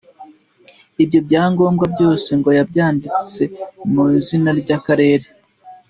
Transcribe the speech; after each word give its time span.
Ibyo 1.03 1.19
byangombwa 1.27 1.85
byose 1.93 2.29
ngo 2.39 2.49
yabyanditse 2.57 3.41
mu 3.91 4.03
izina 4.19 4.49
ry’akarere. 4.59 5.27